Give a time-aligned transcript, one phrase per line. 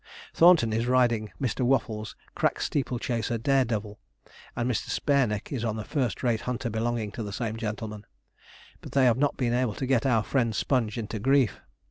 [0.33, 1.61] Thornton is riding Mr.
[1.63, 3.99] Waffles' crack steeple chaser 'Dare Devil,'
[4.55, 4.89] and Mr.
[4.89, 8.07] Spareneck is on a first rate hunter belonging to the same gentleman,
[8.81, 11.61] but they have not been able to get our friend Sponge into grief.